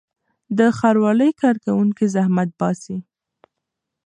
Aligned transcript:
د 0.57 0.59
ښاروالۍ 0.77 1.31
کارکوونکي 1.41 2.05
زحمت 2.15 2.49
باسي. 2.59 2.97